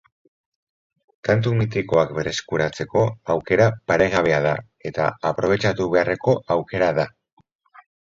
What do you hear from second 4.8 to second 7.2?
eta aprobetxatu beharreko aukera da.